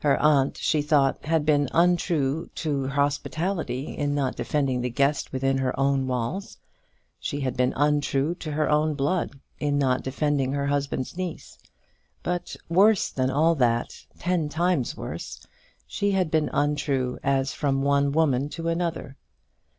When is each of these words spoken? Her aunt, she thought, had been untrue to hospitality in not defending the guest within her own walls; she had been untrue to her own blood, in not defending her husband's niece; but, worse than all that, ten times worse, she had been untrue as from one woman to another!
Her 0.00 0.20
aunt, 0.20 0.58
she 0.58 0.82
thought, 0.82 1.24
had 1.24 1.46
been 1.46 1.66
untrue 1.72 2.50
to 2.56 2.88
hospitality 2.88 3.96
in 3.96 4.14
not 4.14 4.36
defending 4.36 4.82
the 4.82 4.90
guest 4.90 5.32
within 5.32 5.56
her 5.56 5.72
own 5.80 6.06
walls; 6.06 6.58
she 7.18 7.40
had 7.40 7.56
been 7.56 7.72
untrue 7.74 8.34
to 8.34 8.52
her 8.52 8.68
own 8.68 8.92
blood, 8.92 9.40
in 9.58 9.78
not 9.78 10.02
defending 10.02 10.52
her 10.52 10.66
husband's 10.66 11.16
niece; 11.16 11.56
but, 12.22 12.54
worse 12.68 13.08
than 13.08 13.30
all 13.30 13.54
that, 13.54 14.04
ten 14.18 14.50
times 14.50 14.94
worse, 14.94 15.46
she 15.86 16.10
had 16.10 16.30
been 16.30 16.50
untrue 16.52 17.18
as 17.22 17.54
from 17.54 17.80
one 17.80 18.12
woman 18.12 18.50
to 18.50 18.68
another! 18.68 19.16